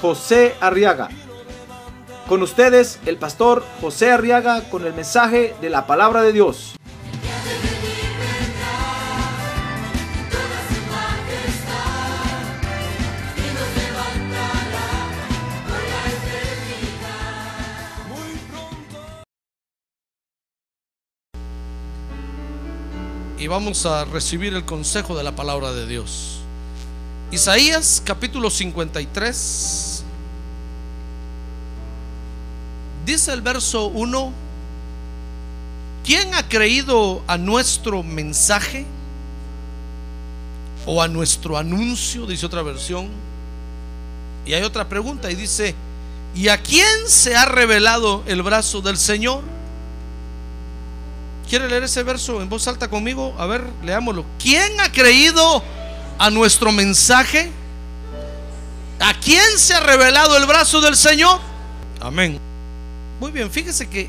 [0.00, 1.08] José Arriaga.
[2.28, 6.76] Con ustedes, el pastor José Arriaga con el mensaje de la palabra de Dios.
[23.38, 26.35] y vamos a recibir el consejo de la palabra de Dios.
[27.30, 30.04] Isaías capítulo 53.
[33.04, 34.32] Dice el verso 1,
[36.04, 38.86] ¿quién ha creído a nuestro mensaje?
[40.86, 43.08] O a nuestro anuncio, dice otra versión.
[44.44, 45.74] Y hay otra pregunta y dice,
[46.36, 49.42] ¿y a quién se ha revelado el brazo del Señor?
[51.48, 53.34] ¿Quiere leer ese verso en voz alta conmigo?
[53.36, 54.24] A ver, leámoslo.
[54.38, 55.62] ¿Quién ha creído
[56.18, 57.50] a nuestro mensaje?
[59.00, 61.40] ¿A quién se ha revelado el brazo del Señor?
[62.00, 62.38] Amén.
[63.20, 64.08] Muy bien, fíjese que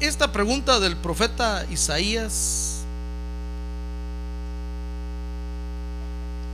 [0.00, 2.80] esta pregunta del profeta Isaías,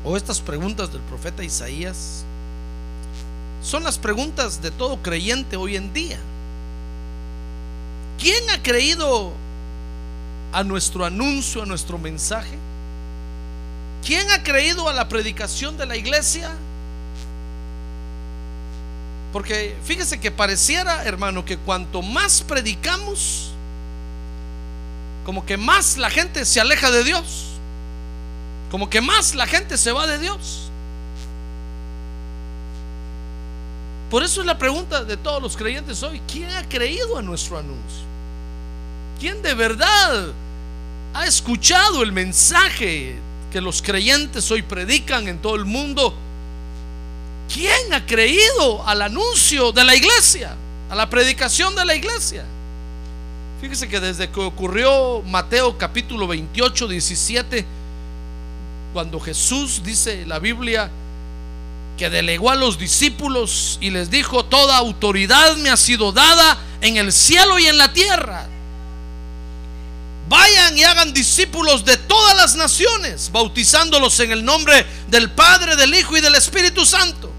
[0.04, 2.24] o estas preguntas del profeta Isaías,
[3.62, 6.18] son las preguntas de todo creyente hoy en día.
[8.18, 9.32] ¿Quién ha creído
[10.52, 12.56] a nuestro anuncio, a nuestro mensaje?
[14.04, 16.50] ¿Quién ha creído a la predicación de la iglesia?
[19.32, 23.50] Porque fíjese que pareciera, hermano, que cuanto más predicamos,
[25.26, 27.44] como que más la gente se aleja de Dios.
[28.70, 30.70] Como que más la gente se va de Dios.
[34.10, 37.59] Por eso es la pregunta de todos los creyentes hoy, ¿quién ha creído a nuestro
[37.59, 38.06] anuncio?
[39.20, 40.28] ¿Quién de verdad
[41.12, 43.19] ha escuchado el mensaje
[43.53, 46.14] que los creyentes hoy predican en todo el mundo?
[47.53, 50.54] ¿Quién ha creído al anuncio de la iglesia,
[50.91, 52.44] a la predicación de la iglesia?
[53.60, 57.64] Fíjese que desde que ocurrió Mateo capítulo 28, 17,
[58.92, 60.91] cuando Jesús dice la Biblia
[61.97, 66.97] que delegó a los discípulos y les dijo, toda autoridad me ha sido dada en
[66.97, 68.47] el cielo y en la tierra.
[70.28, 75.94] Vayan y hagan discípulos de todas las naciones, bautizándolos en el nombre del Padre, del
[75.94, 77.31] Hijo y del Espíritu Santo,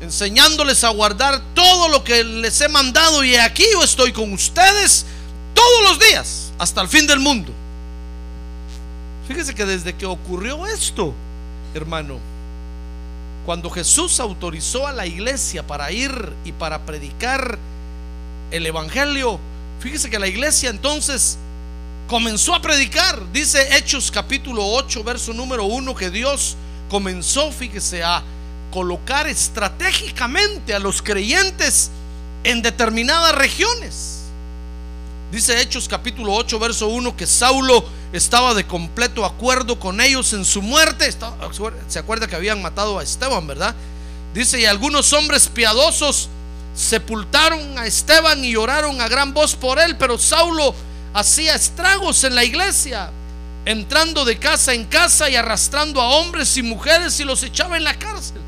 [0.00, 5.04] enseñándoles a guardar todo lo que les he mandado y aquí yo estoy con ustedes
[5.52, 7.52] todos los días hasta el fin del mundo.
[9.26, 11.12] Fíjese que desde que ocurrió esto,
[11.74, 12.20] hermano,
[13.46, 17.58] cuando Jesús autorizó a la iglesia para ir y para predicar
[18.52, 19.40] el Evangelio,
[19.80, 21.38] fíjese que la iglesia entonces
[22.08, 23.32] comenzó a predicar.
[23.32, 26.56] Dice Hechos capítulo 8, verso número 1, que Dios
[26.90, 28.22] comenzó, fíjese, a
[28.70, 31.90] colocar estratégicamente a los creyentes
[32.42, 34.20] en determinadas regiones.
[35.32, 40.44] Dice Hechos capítulo 8, verso 1, que Saulo estaba de completo acuerdo con ellos en
[40.44, 41.10] su muerte.
[41.88, 43.74] Se acuerda que habían matado a Esteban, ¿verdad?
[44.32, 46.28] Dice, y algunos hombres piadosos
[46.74, 50.74] sepultaron a Esteban y oraron a gran voz por él, pero Saulo
[51.14, 53.10] hacía estragos en la iglesia,
[53.64, 57.84] entrando de casa en casa y arrastrando a hombres y mujeres y los echaba en
[57.84, 58.42] la cárcel.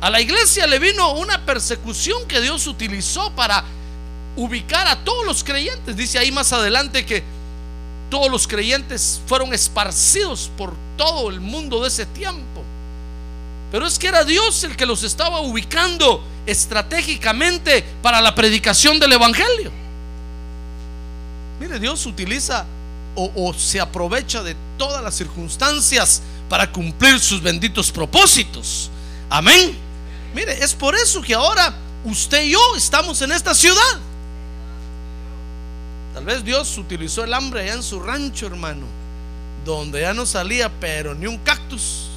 [0.00, 3.62] A la iglesia le vino una persecución que Dios utilizó para
[4.36, 5.94] ubicar a todos los creyentes.
[5.94, 7.22] Dice ahí más adelante que
[8.08, 12.64] todos los creyentes fueron esparcidos por todo el mundo de ese tiempo.
[13.70, 19.12] Pero es que era Dios el que los estaba ubicando estratégicamente para la predicación del
[19.12, 19.79] Evangelio.
[21.60, 22.64] Mire, Dios utiliza
[23.14, 28.90] o, se aprovecha de todas las circunstancias para cumplir sus benditos propósitos.
[29.28, 29.76] Amén.
[30.34, 31.74] Mire, es por eso que ahora
[32.04, 33.98] usted y yo estamos en esta ciudad.
[36.14, 38.86] Tal vez Dios utilizó el hambre allá en su rancho, hermano,
[39.64, 42.08] donde ya no salía, pero ni un cactus,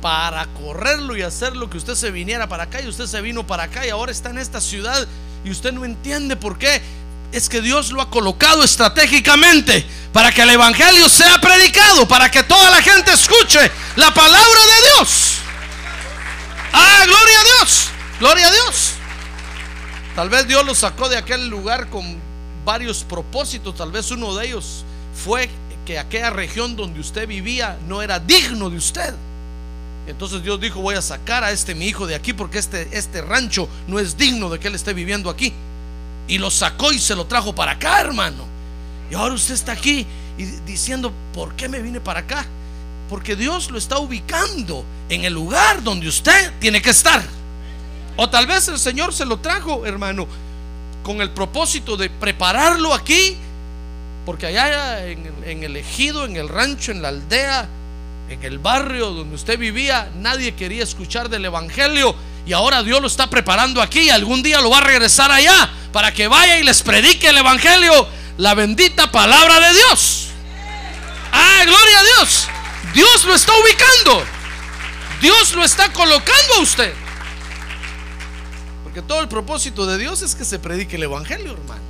[0.00, 3.46] para correrlo y hacer lo que usted se viniera para acá y usted se vino
[3.46, 5.06] para acá y ahora está en esta ciudad
[5.44, 6.80] y usted no entiende por qué.
[7.32, 12.42] Es que Dios lo ha colocado estratégicamente para que el Evangelio sea predicado, para que
[12.42, 15.34] toda la gente escuche la palabra de Dios.
[16.72, 17.88] Ah, gloria a Dios.
[18.18, 18.92] Gloria a Dios.
[20.14, 22.18] Tal vez Dios lo sacó de aquel lugar con
[22.64, 23.76] varios propósitos.
[23.76, 24.84] Tal vez uno de ellos
[25.14, 25.48] fue
[25.86, 29.14] que aquella región donde usted vivía no era digno de usted.
[30.06, 33.20] Entonces Dios dijo, voy a sacar a este mi hijo de aquí porque este, este
[33.20, 35.52] rancho no es digno de que él esté viviendo aquí.
[36.28, 38.44] Y lo sacó y se lo trajo para acá, hermano.
[39.10, 42.46] Y ahora usted está aquí y diciendo, ¿por qué me vine para acá?
[43.08, 47.22] Porque Dios lo está ubicando en el lugar donde usted tiene que estar.
[48.16, 50.26] O tal vez el Señor se lo trajo, hermano,
[51.02, 53.36] con el propósito de prepararlo aquí.
[54.26, 57.66] Porque allá en, en el ejido, en el rancho, en la aldea,
[58.28, 62.14] en el barrio donde usted vivía, nadie quería escuchar del Evangelio.
[62.48, 66.14] Y ahora Dios lo está preparando aquí algún día lo va a regresar allá para
[66.14, 68.08] que vaya y les predique el Evangelio,
[68.38, 70.28] la bendita palabra de Dios.
[71.30, 72.48] Ah, gloria a Dios.
[72.94, 74.24] Dios lo está ubicando.
[75.20, 76.94] Dios lo está colocando a usted.
[78.82, 81.82] Porque todo el propósito de Dios es que se predique el Evangelio, hermano.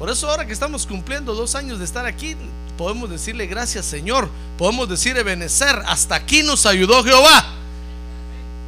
[0.00, 2.36] Por eso ahora que estamos cumpliendo dos años de estar aquí,
[2.76, 4.28] podemos decirle gracias Señor,
[4.58, 7.59] podemos decir Ebenecer, hasta aquí nos ayudó Jehová,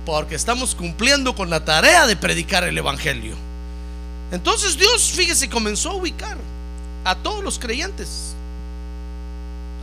[0.04, 3.36] porque estamos cumpliendo con la tarea de predicar el Evangelio.
[4.30, 6.36] Entonces Dios, fíjese, comenzó a ubicar
[7.04, 8.34] a todos los creyentes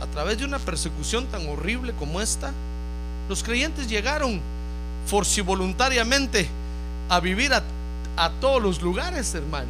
[0.00, 2.52] a través de una persecución tan horrible como esta.
[3.28, 4.40] Los creyentes llegaron
[5.44, 6.48] voluntariamente
[7.08, 7.62] a vivir a,
[8.16, 9.68] a todos los lugares, hermano.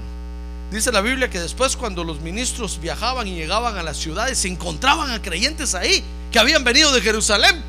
[0.70, 4.48] Dice la Biblia que después cuando los ministros viajaban y llegaban a las ciudades, se
[4.48, 7.62] encontraban a creyentes ahí que habían venido de Jerusalén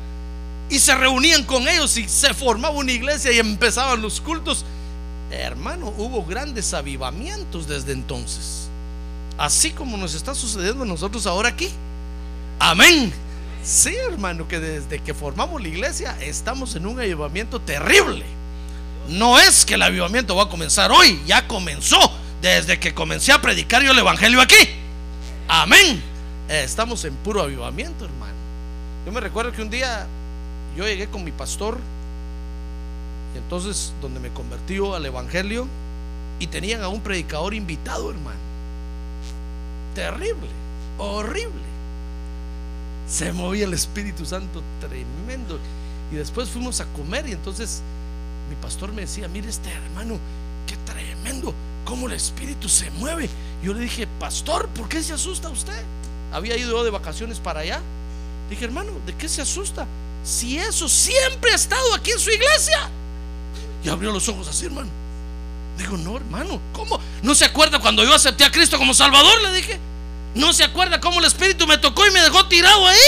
[0.68, 4.64] y se reunían con ellos y se formaba una iglesia y empezaban los cultos.
[5.30, 8.68] Hermano, hubo grandes avivamientos desde entonces.
[9.38, 11.70] Así como nos está sucediendo a nosotros ahora aquí.
[12.58, 13.12] Amén.
[13.64, 18.24] Sí, hermano, que desde que formamos la iglesia estamos en un avivamiento terrible.
[19.08, 21.98] No es que el avivamiento va a comenzar hoy, ya comenzó
[22.40, 24.56] desde que comencé a predicar yo el Evangelio aquí.
[25.48, 26.02] Amén.
[26.48, 28.34] Eh, estamos en puro avivamiento, hermano.
[29.06, 30.06] Yo me recuerdo que un día
[30.76, 31.78] yo llegué con mi pastor
[33.34, 35.66] y entonces donde me convertí al Evangelio
[36.38, 38.38] y tenían a un predicador invitado, hermano.
[39.94, 40.48] Terrible,
[40.98, 41.62] horrible.
[43.08, 45.58] Se movía el Espíritu Santo tremendo.
[46.10, 47.82] Y después fuimos a comer y entonces
[48.50, 50.18] mi pastor me decía, mire este hermano,
[50.66, 51.54] qué tremendo
[51.84, 53.28] cómo el espíritu se mueve.
[53.62, 55.84] Yo le dije, pastor, ¿por qué se asusta usted?
[56.32, 57.80] Había ido de vacaciones para allá.
[58.48, 59.86] Dije, hermano, ¿de qué se asusta?
[60.24, 62.88] Si eso siempre ha estado aquí en su iglesia.
[63.84, 64.88] Y abrió los ojos así, hermano.
[65.78, 67.00] Digo, no, hermano, ¿cómo?
[67.22, 69.42] ¿No se acuerda cuando yo acepté a Cristo como Salvador?
[69.42, 69.80] Le dije.
[70.34, 72.98] ¿No se acuerda cómo el Espíritu me tocó y me dejó tirado ahí?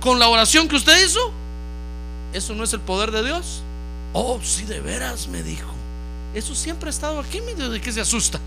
[0.00, 1.32] Con la oración que usted hizo.
[2.32, 3.62] ¿Eso no es el poder de Dios?
[4.12, 5.70] Oh, sí, de veras, me dijo.
[6.34, 8.40] Eso siempre ha estado aquí, medio de que se asusta.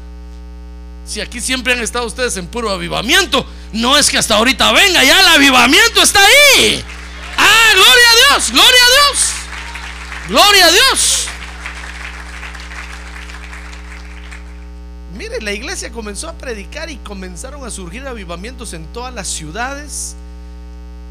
[1.06, 5.04] Si aquí siempre han estado ustedes en puro avivamiento, no es que hasta ahorita venga,
[5.04, 6.83] ya el avivamiento está ahí.
[7.74, 9.33] Gloria a Dios, gloria a Dios,
[10.27, 11.27] gloria a Dios.
[15.16, 20.16] Mire, la iglesia comenzó a predicar y comenzaron a surgir avivamientos en todas las ciudades.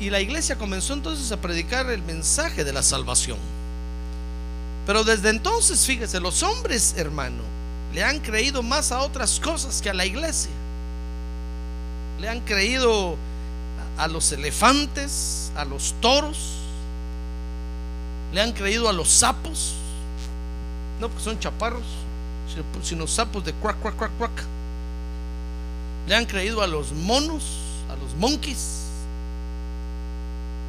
[0.00, 3.38] Y la iglesia comenzó entonces a predicar el mensaje de la salvación.
[4.87, 7.43] Pero desde entonces, fíjese, los hombres, hermano,
[7.93, 10.50] le han creído más a otras cosas que a la iglesia.
[12.20, 13.17] Le han creído
[13.98, 16.38] a los elefantes, a los toros,
[18.32, 19.74] le han creído a los sapos,
[21.00, 21.84] no porque son chaparros,
[22.82, 24.44] sino sapos de crack, crack, crack, crack.
[26.06, 27.43] Le han creído a los monos,
[27.90, 28.84] a los monkeys,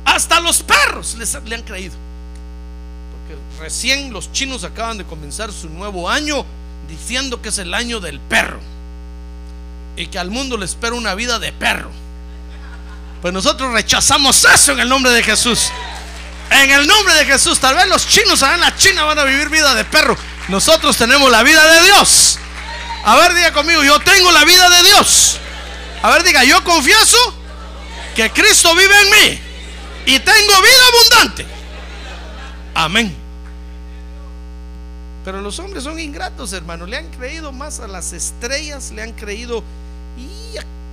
[0.06, 1.96] hasta a los perros les, le han creído.
[3.60, 6.46] Recién los chinos acaban de comenzar su nuevo año
[6.90, 8.60] diciendo que es el año del perro.
[9.96, 11.92] Y que al mundo le espera una vida de perro.
[13.22, 15.70] Pues nosotros rechazamos eso en el nombre de Jesús.
[16.52, 19.24] En el nombre de Jesús, tal vez los chinos allá en la China van a
[19.24, 20.18] vivir vida de perro.
[20.48, 22.40] Nosotros tenemos la vida de Dios.
[23.04, 25.38] A ver, diga conmigo, yo tengo la vida de Dios.
[26.02, 27.18] A ver, diga, yo confieso
[28.16, 29.40] que Cristo vive en mí
[30.06, 31.46] y tengo vida abundante.
[32.74, 33.16] Amén.
[35.24, 36.86] Pero los hombres son ingratos, hermano.
[36.86, 39.64] Le han creído más a las estrellas, le han creído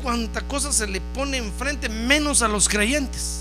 [0.06, 3.40] cuánta cosa se le pone enfrente, menos a los creyentes.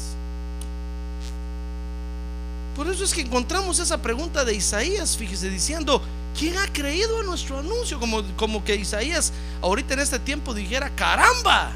[2.76, 6.02] Por eso es que encontramos esa pregunta de Isaías, fíjese, diciendo,
[6.36, 8.00] ¿quién ha creído a nuestro anuncio?
[8.00, 9.32] Como, como que Isaías
[9.62, 11.72] ahorita en este tiempo dijera, caramba,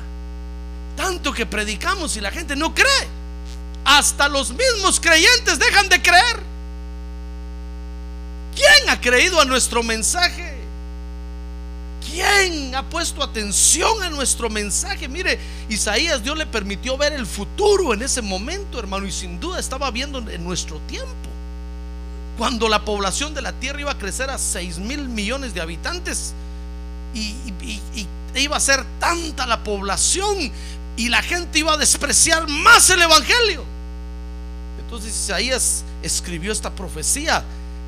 [0.97, 3.07] tanto que predicamos y la gente no cree.
[3.85, 6.39] Hasta los mismos creyentes dejan de creer.
[8.55, 10.58] ¿Quién ¿Quién ha creído a nuestro mensaje?
[12.11, 15.07] ¿Quién ha puesto atención a nuestro mensaje?
[15.07, 15.39] Mire,
[15.69, 19.91] Isaías Dios le permitió ver el futuro en ese momento, hermano, y sin duda estaba
[19.91, 21.07] viendo en nuestro tiempo.
[22.37, 26.33] Cuando la población de la tierra iba a crecer a 6 mil millones de habitantes
[27.13, 28.07] y, y- y
[28.39, 30.51] iba a ser tanta la población
[30.95, 33.63] y la gente iba a despreciar más el evangelio.
[34.79, 37.43] Entonces Isaías escribió esta profecía,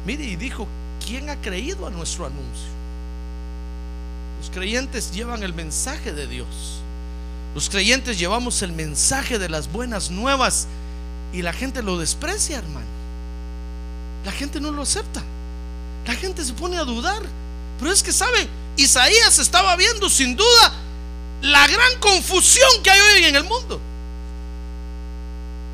[0.05, 0.67] mire, y dijo,
[1.05, 2.69] ¿quién ha creído a nuestro anuncio?
[4.41, 6.47] Los creyentes llevan el mensaje de Dios.
[7.53, 10.65] Los creyentes llevamos el mensaje de las buenas nuevas
[11.31, 12.87] y la gente lo desprecia, hermano.
[14.25, 15.21] La gente no lo acepta.
[16.07, 17.21] La gente se pone a dudar.
[17.77, 18.47] Pero es que, ¿sabe?
[18.77, 20.73] Isaías estaba viendo sin duda
[21.43, 23.79] la gran confusión que hay hoy en el mundo.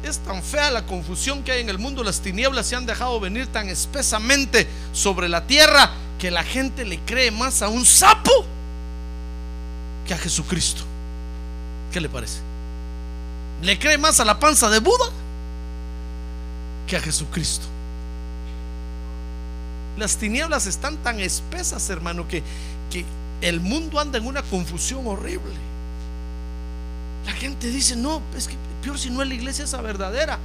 [0.03, 3.17] Es tan fea la confusión que hay en el mundo, las tinieblas se han dejado
[3.21, 8.56] venir tan espesamente sobre la tierra que la gente le cree más a un sapo
[10.07, 10.83] que a Jesucristo.
[11.91, 12.39] ¿Qué le parece?
[13.61, 15.05] Le cree más a la panza de Buda
[16.87, 17.65] que a Jesucristo.
[19.97, 22.43] Las tinieblas están tan espesas, hermano, que,
[22.91, 23.03] que
[23.41, 25.53] el mundo anda en una confusión horrible.
[27.25, 30.39] La gente dice, no, es que peor si no es la iglesia esa verdadera.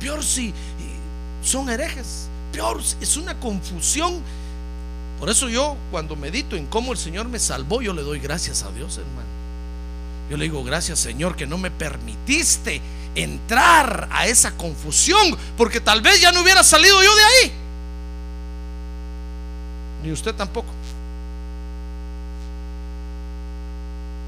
[0.00, 0.52] Peor si eh,
[1.42, 2.28] son herejes.
[2.52, 4.20] Peor si es una confusión.
[5.24, 8.62] Por eso yo cuando medito en cómo el Señor me salvó, yo le doy gracias
[8.62, 9.26] a Dios, hermano.
[10.28, 12.82] Yo le digo, gracias Señor que no me permitiste
[13.14, 17.52] entrar a esa confusión, porque tal vez ya no hubiera salido yo de ahí.
[20.02, 20.68] Ni usted tampoco.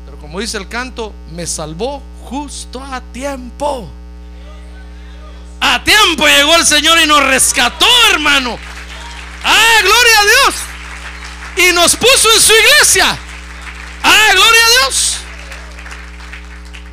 [0.06, 3.86] Pero como dice el canto, me salvó justo a tiempo.
[5.60, 8.58] A tiempo llegó el Señor y nos rescató, hermano.
[9.44, 10.75] Ah, gloria a Dios.
[11.56, 13.18] Y nos puso en su iglesia.
[14.02, 15.16] Ah, gloria a Dios.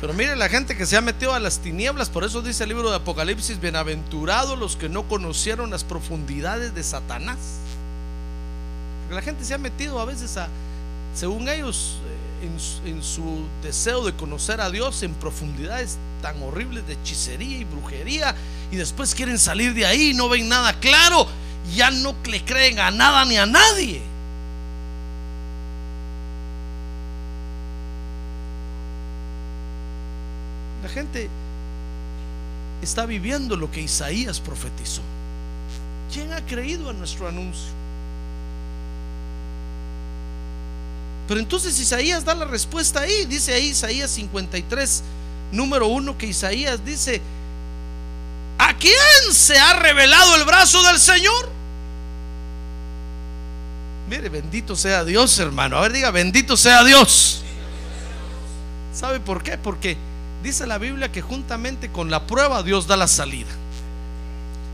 [0.00, 2.68] Pero mire la gente que se ha metido a las tinieblas, por eso dice el
[2.70, 7.38] libro de Apocalipsis, bienaventurados los que no conocieron las profundidades de Satanás.
[9.02, 10.48] Porque la gente se ha metido a veces a,
[11.14, 11.96] según ellos,
[12.42, 12.48] eh,
[12.86, 18.34] en, su- deseo de conocer a Dios en profundidades tan horribles de hechicería y brujería,
[18.70, 21.26] y después quieren salir de ahí y no ven nada claro,
[21.74, 24.02] ya no le creen a nada ni a nadie.
[30.94, 31.28] Gente
[32.80, 35.02] está viviendo lo que Isaías profetizó.
[36.12, 37.72] ¿Quién ha creído a nuestro anuncio?
[41.26, 43.24] Pero entonces Isaías da la respuesta ahí.
[43.24, 45.02] Dice ahí Isaías 53,
[45.52, 47.20] número 1, que Isaías dice,
[48.58, 51.48] ¿a quién se ha revelado el brazo del Señor?
[54.08, 55.78] Mire, bendito sea Dios, hermano.
[55.78, 57.42] A ver, diga, bendito sea Dios.
[58.92, 59.56] ¿Sabe por qué?
[59.56, 59.96] Porque
[60.44, 63.50] dice la Biblia que juntamente con la prueba Dios da la salida.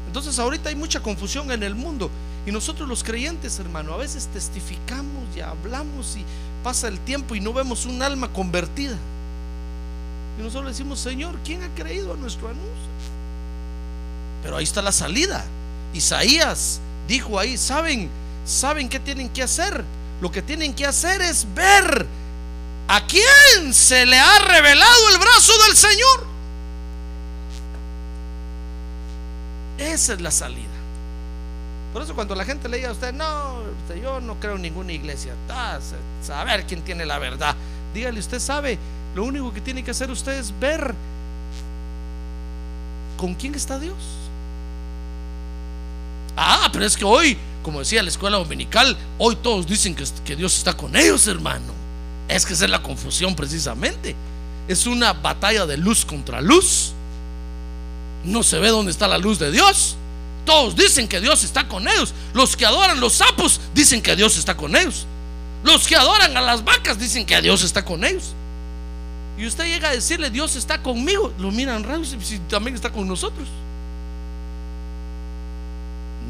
[0.08, 2.10] Entonces ahorita hay mucha confusión en el mundo
[2.44, 6.24] y nosotros los creyentes, hermano, a veces testificamos y hablamos y
[6.64, 8.96] pasa el tiempo y no vemos un alma convertida.
[10.38, 12.90] Y nosotros decimos, Señor, ¿quién ha creído a nuestro anuncio?
[14.42, 15.44] Pero ahí está la salida.
[15.94, 18.08] Isaías dijo ahí, ¿saben?
[18.44, 19.84] ¿Saben qué tienen que hacer?
[20.20, 22.06] Lo que tienen que hacer es ver
[22.92, 26.26] a quién se le ha revelado el brazo del Señor.
[29.78, 30.66] Esa es la salida.
[31.92, 33.62] Por eso cuando la gente le diga a usted, no,
[34.02, 37.54] yo no creo en ninguna iglesia, ah, sa- saber quién tiene la verdad.
[37.94, 38.78] Dígale, usted sabe,
[39.14, 40.94] lo único que tiene que hacer usted es ver
[43.16, 43.96] con quién está Dios.
[46.36, 50.36] Ah, pero es que hoy, como decía la escuela dominical, hoy todos dicen que, que
[50.36, 51.72] Dios está con ellos, hermano.
[52.30, 54.14] Es que esa es la confusión precisamente.
[54.68, 56.92] Es una batalla de luz contra luz.
[58.24, 59.96] No se ve dónde está la luz de Dios.
[60.46, 62.14] Todos dicen que Dios está con ellos.
[62.32, 65.06] Los que adoran los sapos dicen que Dios está con ellos.
[65.64, 68.34] Los que adoran a las vacas dicen que Dios está con ellos.
[69.36, 71.32] Y usted llega a decirle, Dios está conmigo.
[71.38, 73.48] Lo miran raro si, también está con nosotros.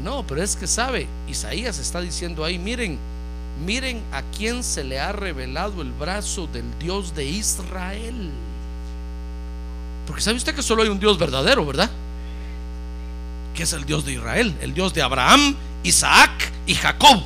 [0.03, 2.97] No, pero es que sabe, Isaías está diciendo ahí, miren,
[3.65, 8.31] miren a quién se le ha revelado el brazo del Dios de Israel.
[10.07, 11.89] Porque sabe usted que solo hay un Dios verdadero, ¿verdad?
[13.53, 17.21] Que es el Dios de Israel, el Dios de Abraham, Isaac y Jacob.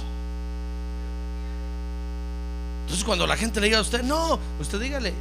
[2.84, 5.14] Entonces cuando la gente le diga a usted, no, usted dígale,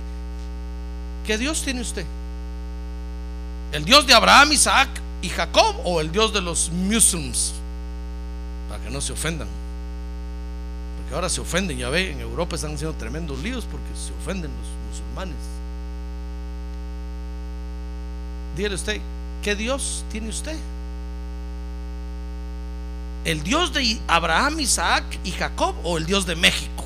[1.27, 2.05] ¿qué Dios tiene usted?
[3.73, 4.89] ¿El Dios de Abraham, Isaac
[5.23, 7.55] y Jacob o el Dios de los musulmanes?
[8.69, 9.49] para que no se ofendan.
[11.05, 14.51] Porque ahora se ofenden, ya ve, en Europa están haciendo tremendos líos porque se ofenden
[14.51, 15.37] los musulmanes.
[18.57, 19.01] Dígale usted,
[19.43, 20.57] ¿qué Dios tiene usted?
[23.27, 26.85] ¿El Dios de Abraham, Isaac y Jacob o el Dios de México?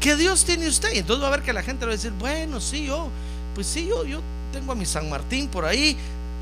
[0.00, 0.92] ¿Qué Dios tiene usted?
[0.94, 3.08] Y entonces va a ver que la gente va a decir, bueno, sí, yo,
[3.54, 4.20] pues sí, yo, yo
[4.52, 5.96] tengo a mi San Martín por ahí.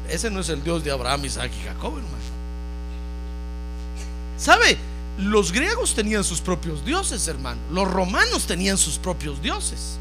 [0.08, 2.16] Ese no es el Dios de Abraham, Isaac y Jacob, hermano.
[4.38, 4.78] ¿Sabe?
[5.18, 7.60] Los griegos tenían sus propios dioses, hermano.
[7.72, 9.98] Los romanos tenían sus propios dioses.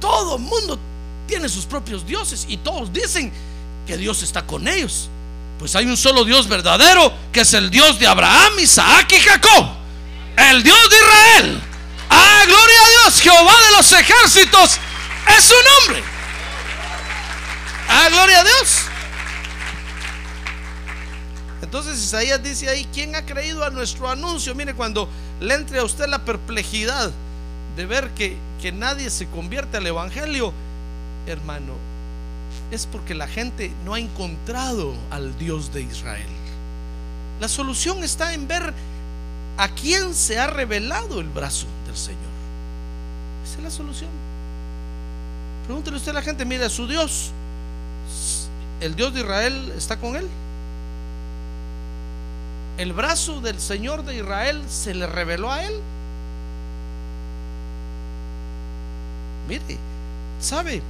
[0.00, 0.78] Todo mundo
[1.26, 3.32] tiene sus propios dioses y todos dicen
[3.86, 5.08] que Dios está con ellos.
[5.58, 9.66] Pues hay un solo Dios verdadero, que es el Dios de Abraham, Isaac y Jacob.
[10.36, 11.62] El Dios de Israel.
[12.10, 14.78] Ah, gloria a Dios, Jehová de los ejércitos
[15.36, 16.13] es su nombre.
[17.88, 18.84] Ah, gloria a Dios.
[21.62, 24.54] Entonces Isaías dice ahí, ¿quién ha creído a nuestro anuncio?
[24.54, 25.08] Mire, cuando
[25.40, 27.10] le entre a usted la perplejidad
[27.76, 30.52] de ver que, que nadie se convierte al Evangelio,
[31.26, 31.72] hermano,
[32.70, 36.28] es porque la gente no ha encontrado al Dios de Israel.
[37.40, 38.72] La solución está en ver
[39.56, 42.20] a quién se ha revelado el brazo del Señor.
[43.44, 44.10] Esa es la solución.
[45.66, 47.30] Pregúntele usted a la gente, mire, su Dios,
[48.84, 50.28] el Dios de Israel está con él.
[52.76, 55.80] El brazo del Señor de Israel se le reveló a él.
[59.48, 59.78] Mire,
[60.40, 60.82] ¿sabe?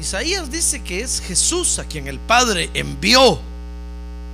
[0.00, 3.38] Isaías dice que es Jesús a quien el Padre envió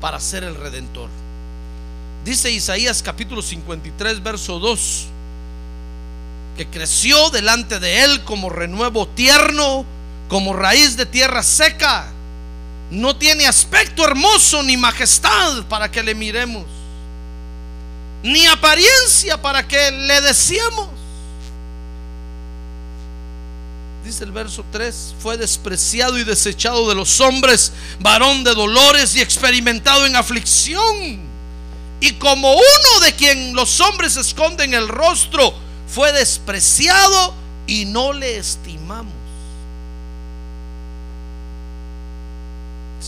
[0.01, 1.11] para ser el redentor.
[2.25, 5.07] Dice Isaías capítulo 53, verso 2,
[6.57, 9.85] que creció delante de él como renuevo tierno,
[10.29, 12.07] como raíz de tierra seca.
[12.91, 16.65] No tiene aspecto hermoso ni majestad para que le miremos,
[18.23, 20.89] ni apariencia para que le deseemos.
[24.05, 29.21] Dice el verso 3, fue despreciado y desechado de los hombres, varón de dolores y
[29.21, 31.29] experimentado en aflicción.
[32.01, 35.53] Y como uno de quien los hombres esconden el rostro,
[35.87, 37.35] fue despreciado
[37.67, 39.18] y no le estimamos.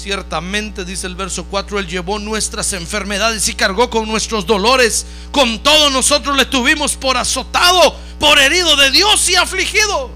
[0.03, 5.05] Ciertamente, dice el verso 4, Él llevó nuestras enfermedades y cargó con nuestros dolores.
[5.31, 10.11] Con todo nosotros le tuvimos por azotado, por herido de Dios y afligido.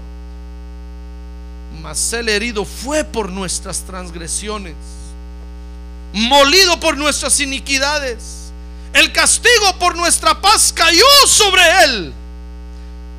[1.83, 4.73] Mas el herido fue por nuestras transgresiones,
[6.13, 8.51] molido por nuestras iniquidades.
[8.91, 12.13] El castigo por nuestra paz cayó sobre él.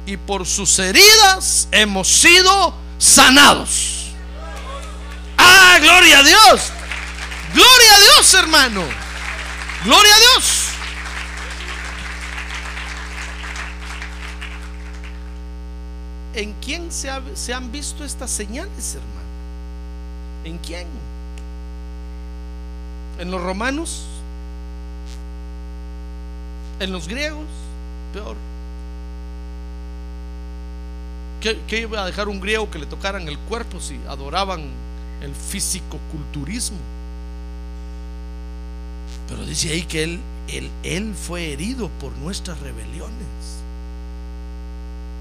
[0.05, 4.06] Y por sus heridas hemos sido sanados.
[5.69, 6.73] Ah, gloria a Dios.
[7.53, 8.83] Gloria a Dios, hermano.
[9.85, 10.63] Gloria a Dios.
[16.35, 19.27] ¿En quién se, ha- se han visto estas señales, hermano?
[20.45, 20.87] ¿En quién?
[23.19, 24.03] ¿En los romanos?
[26.79, 27.47] ¿En los griegos?
[28.13, 28.37] Peor.
[31.41, 34.71] ¿Qué, qué iba a dejar un griego que le tocaran el cuerpo si adoraban
[35.23, 36.79] el físico-culturismo?
[39.29, 43.57] Pero dice ahí que él, él, él fue herido por nuestras rebeliones.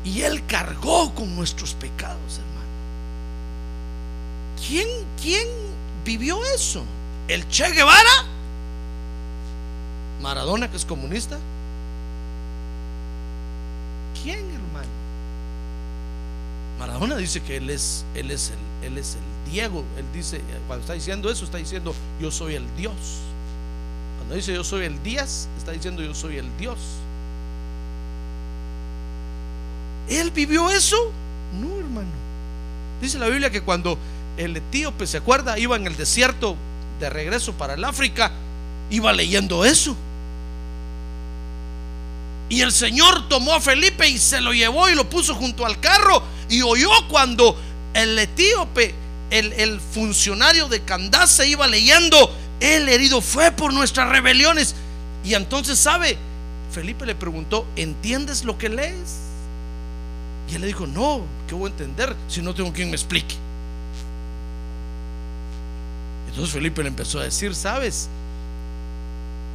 [0.05, 2.55] Y Él cargó con nuestros pecados, hermano.
[4.67, 4.87] ¿Quién,
[5.21, 5.47] quién
[6.05, 6.83] vivió eso?
[7.27, 8.25] ¿El Che Guevara?
[10.21, 11.39] ¿Maradona que es comunista?
[14.21, 14.89] ¿Quién, hermano?
[16.79, 19.83] Maradona dice que él es, él es el, él es el Diego.
[19.97, 22.93] Él dice, cuando está diciendo eso, está diciendo yo soy el Dios.
[24.17, 26.77] Cuando dice yo soy el Díaz, está diciendo yo soy el Dios.
[30.09, 31.11] ¿Él vivió eso?
[31.59, 32.09] No, hermano.
[33.01, 33.97] Dice la Biblia que cuando
[34.37, 36.55] el etíope se acuerda, iba en el desierto
[36.99, 38.31] de regreso para el África,
[38.89, 39.95] iba leyendo eso.
[42.47, 45.79] Y el Señor tomó a Felipe y se lo llevó y lo puso junto al
[45.79, 47.57] carro y oyó cuando
[47.95, 48.93] el etíope,
[49.31, 54.75] el, funcionario de Candace iba leyendo, el herido fue por nuestras rebeliones.
[55.23, 56.17] Y entonces, ¿sabe?
[56.71, 59.15] Felipe le preguntó, ¿entiendes lo que lees?
[60.51, 63.35] Y él le dijo, no, ¿qué voy a entender si no tengo quien me explique?
[66.27, 68.09] Entonces Felipe le empezó a decir, ¿sabes?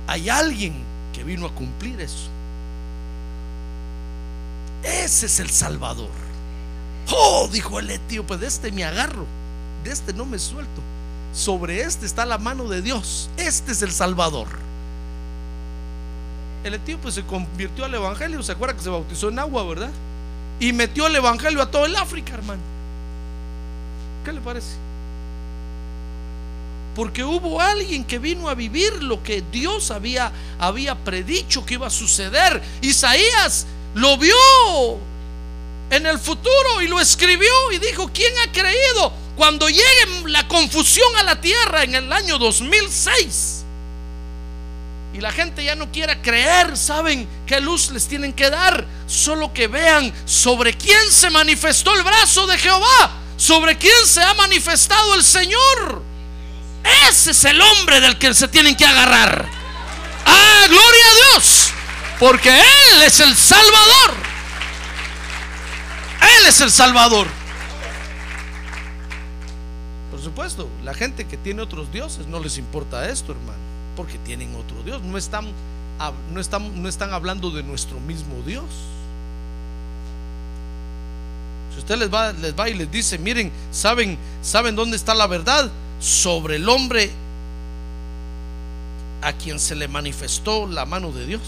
[0.07, 0.75] Hay alguien
[1.13, 2.31] que vino a cumplir eso.
[4.83, 6.30] Ese es el Salvador.
[7.09, 9.27] Oh, dijo el etíope, de este me agarro,
[9.85, 10.81] de este no me suelto.
[11.33, 13.31] Sobre este está la mano de Dios.
[13.37, 14.49] Este es el Salvador.
[16.65, 18.43] El etíope se convirtió al Evangelio.
[18.43, 19.91] ¿Se acuerda que se bautizó en agua, verdad?
[20.59, 22.61] Y metió el Evangelio a todo el África, hermano.
[24.25, 24.75] ¿Qué le parece?
[26.95, 31.87] Porque hubo alguien que vino a vivir lo que Dios había, había predicho que iba
[31.87, 32.61] a suceder.
[32.83, 34.35] Isaías lo vio
[35.91, 41.17] en el futuro y lo escribió y dijo, ¿quién ha creído cuando llegue la confusión
[41.17, 43.65] a la tierra en el año 2006?
[45.13, 48.87] Y la gente ya no quiera creer, ¿saben qué luz les tienen que dar?
[49.09, 54.35] Solo que vean sobre quién se manifestó el brazo de Jehová, sobre quién se ha
[54.35, 56.03] manifestado el Señor.
[57.09, 59.49] Ese es el hombre del que se tienen que agarrar.
[60.25, 61.73] Ah, gloria a Dios.
[62.21, 64.30] Porque Él es el Salvador.
[66.21, 67.27] Él es el Salvador.
[70.11, 73.59] Por supuesto, la gente que tiene otros dioses no les importa esto, hermano.
[73.97, 75.03] Porque tienen otro Dios.
[75.03, 75.47] No están,
[76.33, 78.65] no están, no están hablando de nuestro mismo Dios.
[81.73, 85.27] Si usted les va, les va y les dice, miren, ¿saben, ¿saben dónde está la
[85.27, 85.71] verdad?
[86.01, 87.11] Sobre el hombre
[89.23, 91.43] a quien se le manifestó la mano de Dios.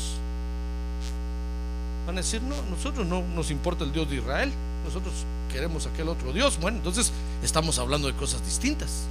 [2.06, 4.52] Van a decir, no, nosotros no nos importa el Dios de Israel,
[4.84, 5.14] nosotros
[5.52, 6.58] queremos aquel otro Dios.
[6.60, 7.12] Bueno, entonces
[7.42, 9.04] estamos hablando de cosas distintas.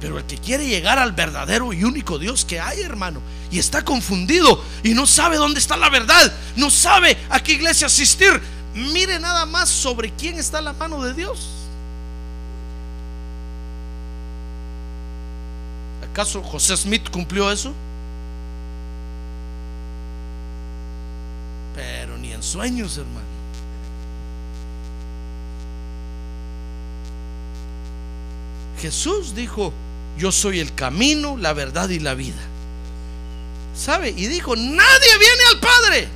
[0.00, 3.20] Pero el que quiere llegar al verdadero y único Dios que hay, hermano,
[3.52, 7.86] y está confundido y no sabe dónde está la verdad, no sabe a qué iglesia
[7.86, 8.40] asistir,
[8.74, 11.50] mire nada más sobre quién está la mano de Dios.
[16.10, 17.72] ¿Acaso José Smith cumplió eso?
[22.42, 23.20] Sueños, hermano.
[28.80, 29.72] Jesús dijo,
[30.18, 32.40] yo soy el camino, la verdad y la vida.
[33.76, 34.10] ¿Sabe?
[34.10, 36.08] Y dijo, nadie viene al Padre.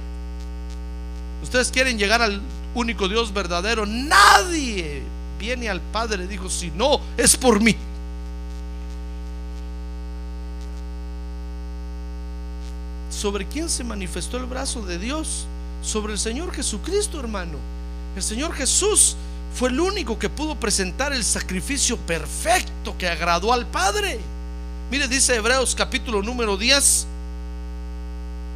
[1.44, 2.42] Ustedes quieren llegar al
[2.74, 3.86] único Dios verdadero.
[3.86, 5.02] Nadie
[5.38, 7.76] viene al Padre, dijo, si no, es por mí.
[13.10, 15.46] ¿Sobre quién se manifestó el brazo de Dios?
[15.82, 17.58] Sobre el Señor Jesucristo, hermano.
[18.16, 19.16] El Señor Jesús
[19.54, 24.18] fue el único que pudo presentar el sacrificio perfecto que agradó al Padre.
[24.90, 27.06] Mire, dice Hebreos capítulo número 10,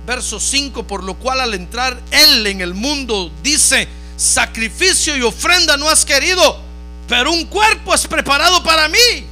[0.06, 5.76] verso 5, por lo cual al entrar Él en el mundo dice, sacrificio y ofrenda
[5.76, 6.58] no has querido,
[7.08, 9.26] pero un cuerpo es preparado para mí.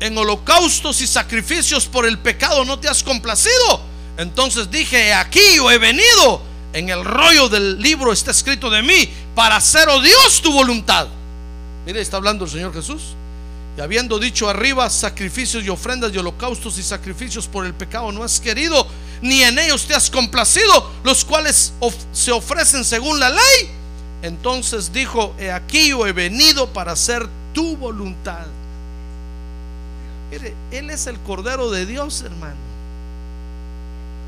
[0.00, 3.80] En holocaustos y sacrificios por el pecado no te has complacido.
[4.16, 6.42] Entonces dije, aquí yo he venido.
[6.72, 11.06] En el rollo del libro está escrito de mí para hacer, oh Dios, tu voluntad.
[11.84, 13.14] Mire, está hablando el Señor Jesús.
[13.76, 18.22] Y habiendo dicho arriba, sacrificios y ofrendas y holocaustos y sacrificios por el pecado no
[18.22, 18.86] has querido,
[19.22, 21.72] ni en ellos te has complacido, los cuales
[22.12, 23.70] se ofrecen según la ley.
[24.22, 28.46] Entonces dijo, he aquí yo he venido para hacer tu voluntad.
[30.30, 32.71] Mire, Él es el Cordero de Dios, hermano.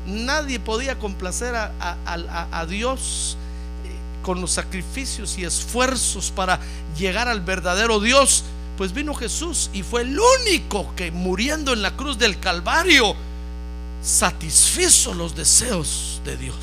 [0.05, 3.37] Nadie podía complacer a, Dios
[3.83, 3.89] eh,
[4.23, 6.59] con los sacrificios y esfuerzos para
[6.97, 8.43] llegar al verdadero Dios.
[8.77, 13.15] Pues vino Jesús y fue el único que muriendo en la cruz del Calvario
[14.01, 16.55] satisfizo los deseos de Dios.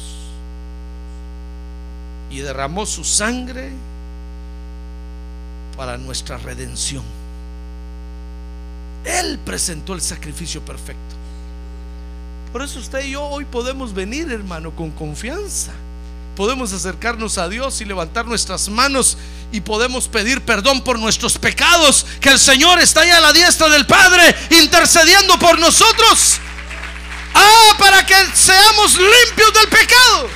[2.30, 3.72] Y derramó su sangre
[5.76, 7.02] para nuestra redención.
[9.04, 11.21] Él presentó el sacrificio perfecto.
[12.52, 15.72] Por eso usted y yo hoy podemos venir, hermano, con confianza.
[16.36, 19.16] Podemos acercarnos a Dios y levantar nuestras manos
[19.52, 23.68] y podemos pedir perdón por nuestros pecados, que el Señor está ahí a la diestra
[23.68, 26.38] del Padre intercediendo por nosotros.
[27.34, 30.28] Ah, para que seamos limpios del pecado.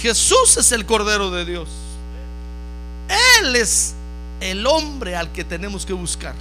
[0.00, 1.68] Jesús es el Cordero de Dios.
[3.40, 3.94] Él es
[4.40, 6.34] el hombre al que tenemos que buscar.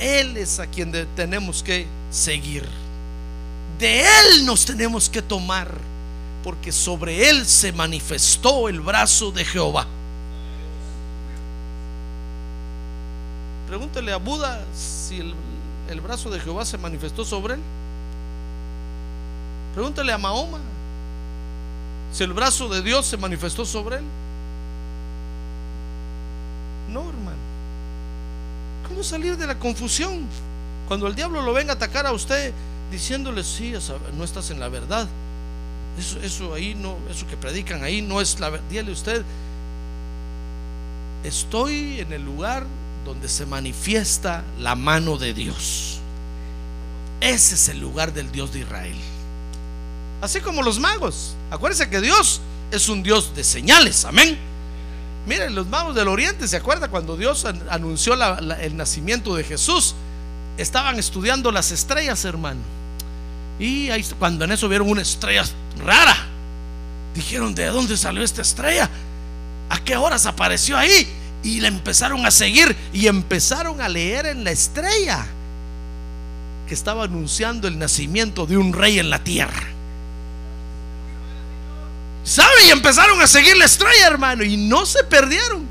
[0.00, 2.66] Él es a quien tenemos que seguir.
[3.78, 5.72] De Él nos tenemos que tomar,
[6.42, 9.86] porque sobre Él se manifestó el brazo de Jehová.
[13.68, 15.32] Pregúntele a Buda si el,
[15.88, 17.60] el brazo de Jehová se manifestó sobre él.
[19.74, 20.58] Pregúntele a Mahoma
[22.12, 24.04] si el brazo de Dios se manifestó sobre él.
[26.92, 27.19] No.
[28.90, 30.26] ¿Cómo salir de la confusión?
[30.88, 32.52] Cuando el diablo lo venga a atacar a usted
[32.90, 33.72] diciéndole, sí,
[34.18, 35.08] no estás en la verdad.
[35.96, 38.66] Eso, eso ahí no, eso que predican ahí no es la verdad.
[38.68, 39.24] Dígale usted,
[41.22, 42.66] estoy en el lugar
[43.04, 46.00] donde se manifiesta la mano de Dios.
[47.20, 48.96] Ese es el lugar del Dios de Israel.
[50.20, 51.36] Así como los magos.
[51.52, 52.40] Acuérdense que Dios
[52.72, 54.04] es un Dios de señales.
[54.04, 54.49] Amén.
[55.26, 59.94] Miren, los magos del oriente, ¿se acuerda cuando Dios anunció el nacimiento de Jesús?
[60.56, 62.60] Estaban estudiando las estrellas, hermano.
[63.58, 65.44] Y ahí, cuando en eso vieron una estrella
[65.84, 66.16] rara,
[67.14, 68.88] dijeron, ¿de dónde salió esta estrella?
[69.68, 71.06] ¿A qué horas apareció ahí?
[71.42, 75.26] Y la empezaron a seguir y empezaron a leer en la estrella
[76.66, 79.66] que estaba anunciando el nacimiento de un rey en la tierra.
[82.30, 82.66] ¿Sabe?
[82.68, 85.66] Y empezaron a seguir la estrella, hermano, y no se perdieron.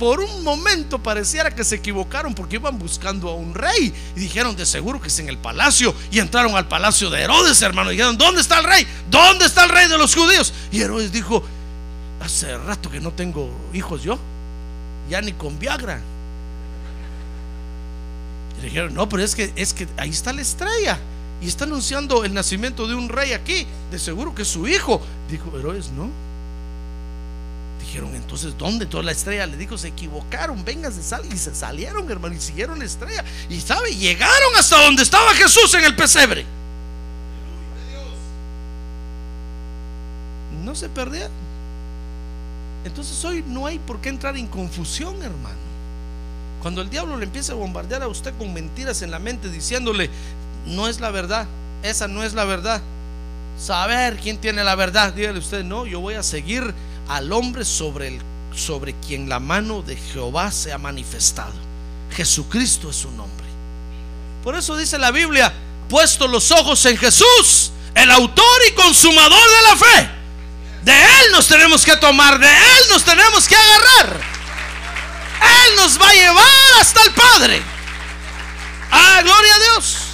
[0.00, 4.56] Por un momento pareciera que se equivocaron porque iban buscando a un rey y dijeron
[4.56, 7.94] de seguro que es en el palacio y entraron al palacio de Herodes, hermano, y
[7.94, 8.84] dijeron, ¿dónde está el rey?
[9.08, 10.52] ¿Dónde está el rey de los judíos?
[10.72, 11.40] Y Herodes dijo,
[12.20, 14.18] hace rato que no tengo hijos yo,
[15.08, 16.00] ya ni con Viagra.
[18.58, 20.98] Y dijeron, no, pero es que es que ahí está la estrella
[21.40, 25.00] y está anunciando el nacimiento de un rey aquí, de seguro que es su hijo.
[25.30, 26.08] Dijo, Herodes, no.
[27.80, 28.86] Dijeron, entonces, ¿dónde?
[28.86, 32.40] Toda la estrella le dijo, se equivocaron, vengan, se sal y se salieron, hermano, y
[32.40, 33.24] siguieron la estrella.
[33.48, 36.44] Y sabe, llegaron hasta donde estaba Jesús en el pesebre.
[40.64, 41.30] No se perdieron.
[42.84, 45.66] Entonces hoy no hay por qué entrar en confusión, hermano.
[46.62, 50.10] Cuando el diablo le empieza a bombardear a usted con mentiras en la mente, diciéndole,
[50.66, 51.46] no es la verdad,
[51.82, 52.82] esa no es la verdad.
[53.58, 56.74] Saber quién tiene la verdad, dígale usted, no, yo voy a seguir
[57.08, 58.20] al hombre sobre, el,
[58.54, 61.54] sobre quien la mano de Jehová se ha manifestado.
[62.14, 63.46] Jesucristo es su nombre.
[64.42, 65.52] Por eso dice la Biblia,
[65.88, 70.10] puesto los ojos en Jesús, el autor y consumador de la fe.
[70.82, 74.20] De Él nos tenemos que tomar, de Él nos tenemos que agarrar.
[75.40, 77.62] Él nos va a llevar hasta el Padre.
[78.90, 80.05] Ah, gloria a Dios.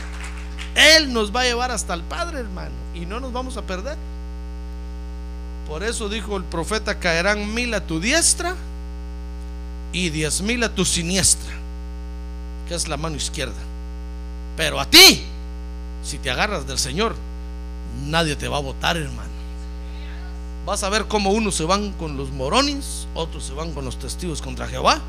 [0.75, 2.71] Él nos va a llevar hasta el Padre, hermano.
[2.95, 3.97] Y no nos vamos a perder.
[5.69, 8.55] Por eso dijo el profeta, caerán mil a tu diestra
[9.93, 11.53] y diez mil a tu siniestra,
[12.69, 13.55] que es la mano izquierda.
[14.57, 15.25] Pero a ti,
[16.03, 17.15] si te agarras del Señor,
[18.07, 19.31] nadie te va a votar, hermano.
[20.67, 23.99] Vas a ver cómo unos se van con los morones, otros se van con los
[23.99, 25.01] testigos contra Jehová,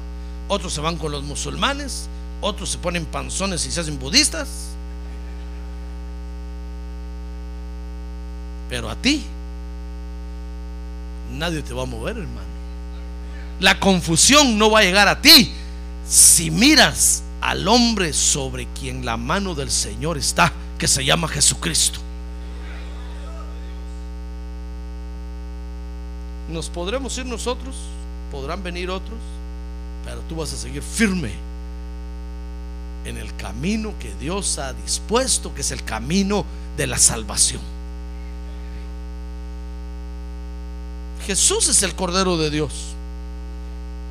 [0.47, 2.07] otros se van con los musulmanes,
[2.41, 4.72] otros se ponen panzones y se hacen budistas.
[8.73, 9.21] Pero a ti,
[11.31, 12.47] nadie te va a mover, hermano.
[13.59, 15.53] La confusión no va a llegar a ti
[16.09, 21.99] si miras al hombre sobre quien la mano del Señor está, que se llama Jesucristo.
[26.49, 27.75] Nos podremos ir nosotros,
[28.31, 29.19] podrán venir otros,
[30.03, 31.31] pero tú vas a seguir firme
[33.05, 36.43] en el camino que Dios ha dispuesto, que es el camino
[36.75, 37.72] de la salvación.
[41.25, 42.71] Jesús es el Cordero de Dios.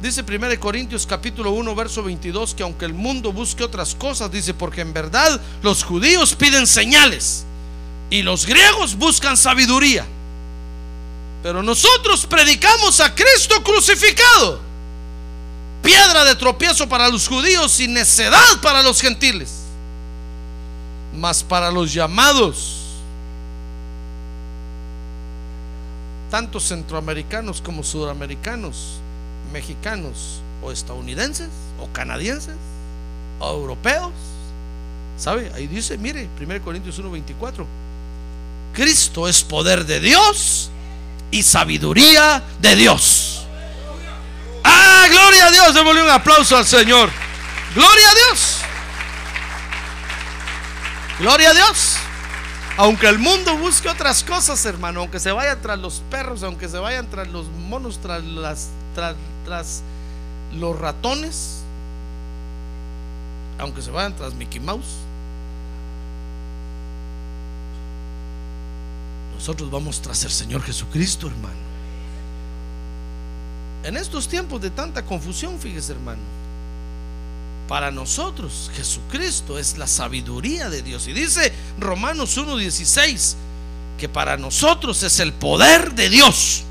[0.03, 4.53] Dice 1 Corintios capítulo 1 verso 22 que aunque el mundo busque otras cosas, dice,
[4.53, 7.45] porque en verdad los judíos piden señales
[8.11, 10.05] y los griegos buscan sabiduría.
[11.43, 14.61] Pero nosotros predicamos a Cristo crucificado,
[15.83, 19.53] piedra de tropiezo para los judíos y necedad para los gentiles.
[21.15, 22.82] Mas para los llamados
[26.33, 28.95] tanto centroamericanos como sudamericanos,
[29.53, 32.57] mexicanos o estadounidenses o canadienses
[33.39, 34.13] o europeos.
[35.19, 35.53] ¿Sabe?
[35.55, 37.67] Ahí dice, mire, 1 Corintios 1:24.
[38.73, 40.71] Cristo es poder de Dios
[41.31, 43.45] y sabiduría de Dios.
[44.65, 45.75] Ah, gloria a Dios.
[45.75, 47.11] Démosle un aplauso al Señor.
[47.75, 48.57] Gloria a Dios.
[51.19, 52.02] Gloria a Dios.
[52.83, 56.81] Aunque el mundo busque otras cosas, hermano, aunque se vaya tras los perros, aunque se
[56.81, 59.85] vayan tras los monos, tras las tras,
[60.53, 61.61] los ratones,
[63.61, 64.97] aunque se vayan tras Mickey Mouse,
[69.37, 71.55] nosotros vamos tras el Señor Jesucristo, hermano.
[73.85, 76.23] En estos tiempos de tanta confusión, fíjese, hermano,
[77.73, 81.09] para nosotros Jesucristo es la sabiduría de Dios.
[81.09, 83.35] Y dice Romanos 1.16
[83.97, 86.65] que para nosotros es el poder de Dios.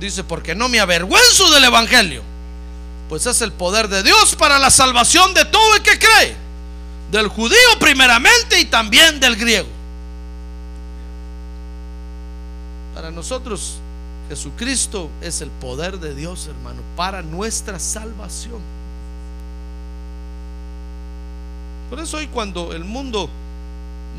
[0.00, 2.22] Dice, porque no me avergüenzo del Evangelio,
[3.10, 6.34] pues es el poder de Dios para la salvación de todo el que cree,
[7.10, 9.68] del judío primeramente y también del griego.
[12.94, 13.74] Para nosotros,
[14.30, 18.77] Jesucristo es el poder de Dios, hermano, para nuestra salvación.
[21.90, 23.28] Por eso hoy cuando el mundo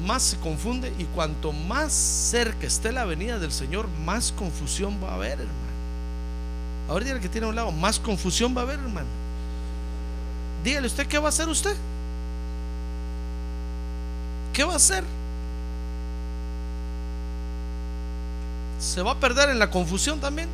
[0.06, 5.12] más se confunde y cuanto más cerca esté la venida del Señor, más confusión va
[5.12, 5.70] a haber, hermano.
[6.90, 9.08] Ahora dígale que tiene a un lado, más confusión va a haber, hermano.
[10.64, 11.76] Dígale usted, ¿qué va a hacer usted?
[14.54, 15.04] ¿Qué va a hacer?
[18.80, 20.50] ¿Se va a perder en la confusión también?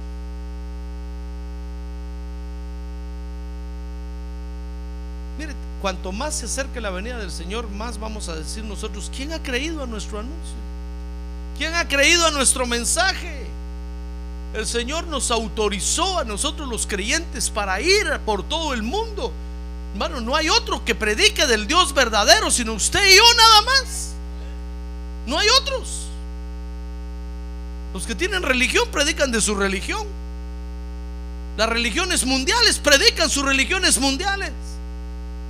[5.85, 9.43] Cuanto más se acerque la venida del Señor, más vamos a decir nosotros, ¿quién ha
[9.43, 10.55] creído a nuestro anuncio?
[11.59, 13.45] ¿Quién ha creído a nuestro mensaje?
[14.55, 19.31] El Señor nos autorizó a nosotros los creyentes para ir por todo el mundo.
[19.93, 24.13] Hermano, no hay otro que predique del Dios verdadero, sino usted y yo nada más.
[25.27, 26.07] No hay otros.
[27.93, 30.07] Los que tienen religión predican de su religión.
[31.57, 34.51] Las religiones mundiales predican sus religiones mundiales.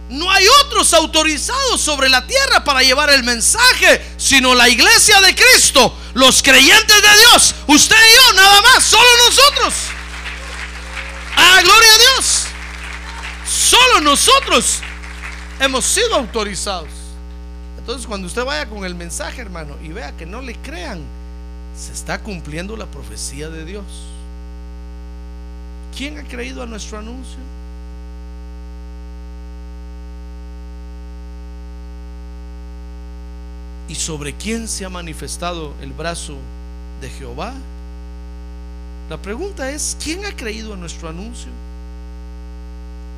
[0.10, 5.34] No hay otros autorizados sobre la tierra para llevar el mensaje, sino la iglesia de
[5.34, 9.74] Cristo, los creyentes de Dios, usted y yo, nada más, solo nosotros.
[11.36, 12.46] ¡Ah, gloria a Dios!
[13.48, 14.80] Solo nosotros
[15.60, 16.89] hemos sido autorizados.
[17.80, 21.04] Entonces, cuando usted vaya con el mensaje, hermano, y vea que no le crean,
[21.78, 23.86] se está cumpliendo la profecía de Dios.
[25.96, 27.38] ¿Quién ha creído a nuestro anuncio?
[33.88, 36.36] ¿Y sobre quién se ha manifestado el brazo
[37.02, 37.54] de Jehová?
[39.10, 41.52] La pregunta es, ¿quién ha creído a nuestro anuncio?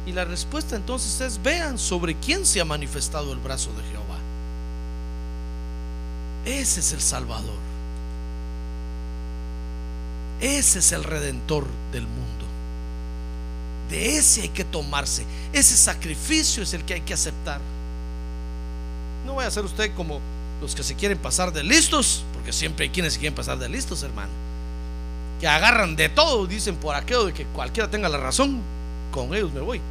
[0.06, 4.18] Y la respuesta entonces es, vean sobre quién se ha manifestado el brazo de Jehová.
[6.46, 7.58] Ese es el Salvador.
[10.40, 12.46] Ese es el redentor del mundo.
[13.90, 15.26] De ese hay que tomarse.
[15.54, 17.60] Ese sacrificio es el que hay que aceptar.
[19.26, 20.20] No voy a ser usted como
[20.62, 23.70] los que se quieren pasar de listos, porque siempre hay quienes se quieren pasar de
[23.70, 24.32] listos, hermano.
[25.40, 28.60] Que agarran de todo, dicen por aquello de que cualquiera tenga la razón,
[29.12, 29.82] con ellos me voy.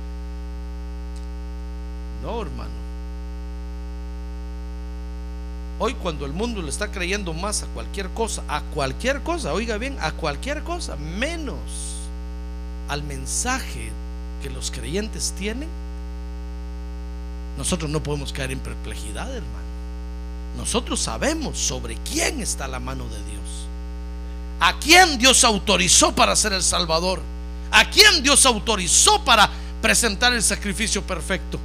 [2.23, 2.71] No, hermano.
[5.79, 9.77] Hoy cuando el mundo le está creyendo más a cualquier cosa, a cualquier cosa, oiga
[9.77, 11.59] bien, a cualquier cosa, menos
[12.89, 13.91] al mensaje
[14.43, 15.69] que los creyentes tienen,
[17.59, 19.66] nosotros no podemos caer en perplejidad, hermano.
[20.57, 23.37] Nosotros sabemos sobre quién está la mano de Dios.
[24.61, 27.21] A quién Dios autorizó para ser el Salvador.
[27.71, 29.51] A quién Dios autorizó para
[29.83, 31.61] presentar el sacrificio perfecto.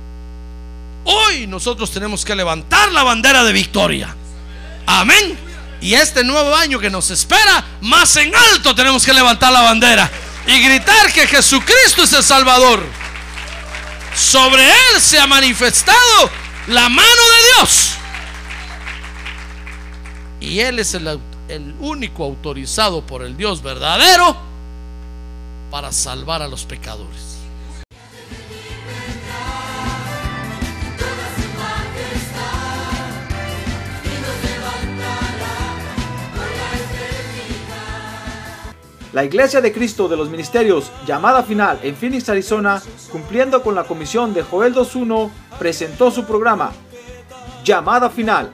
[1.05, 4.15] Hoy nosotros tenemos que levantar la bandera de victoria.
[4.85, 5.37] Amén.
[5.79, 10.11] Y este nuevo año que nos espera, más en alto tenemos que levantar la bandera
[10.45, 12.83] y gritar que Jesucristo es el Salvador.
[14.15, 16.29] Sobre Él se ha manifestado
[16.67, 18.00] la mano de Dios.
[20.41, 21.19] Y Él es el,
[21.79, 24.35] único autorizado por el Dios verdadero
[25.69, 27.37] para salvar a los pecadores.
[39.13, 43.83] La Iglesia de Cristo de los Ministerios, llamada final en Phoenix, Arizona, cumpliendo con la
[43.83, 46.71] comisión de Joel 2.1, presentó su programa,
[47.63, 48.53] Llamada Final.